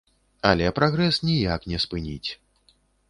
Але 0.51 0.71
прагрэс 0.79 1.19
ніяк 1.29 1.67
не 1.73 1.77
спыніць. 1.85 2.29